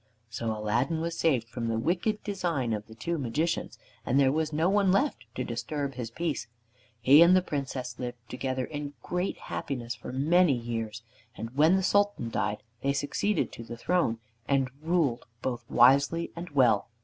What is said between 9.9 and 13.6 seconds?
for many years, and when the Sultan died they succeeded